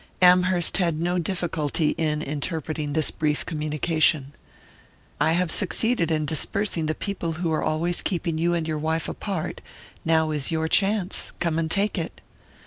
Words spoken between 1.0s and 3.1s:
difficulty in interpreting